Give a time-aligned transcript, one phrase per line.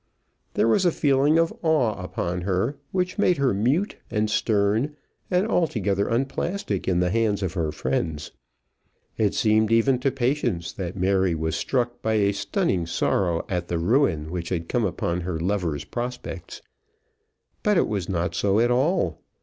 [0.55, 4.97] There was a feeling of awe upon her which made her mute, and stern,
[5.29, 8.31] and altogether unplastic in the hands of her friends.
[9.19, 13.77] It seemed even to Patience that Mary was struck by a stunning sorrow at the
[13.77, 16.63] ruin which had come upon her lover's prospects.
[17.61, 19.21] But it was not so at all.